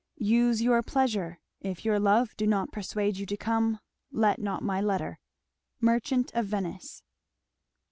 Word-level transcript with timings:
Use 0.17 0.63
your 0.63 0.81
pleasure: 0.81 1.37
If 1.59 1.85
your 1.85 1.99
love 1.99 2.35
do 2.35 2.47
not 2.47 2.71
persuade 2.71 3.17
you 3.17 3.27
to 3.27 3.37
come, 3.37 3.77
let 4.11 4.39
not 4.39 4.63
my 4.63 4.81
letter. 4.81 5.19
Merchant 5.79 6.31
of 6.33 6.47
Venice. 6.47 7.03